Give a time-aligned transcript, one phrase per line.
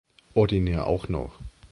[0.33, 1.33] Ordinär auch noch.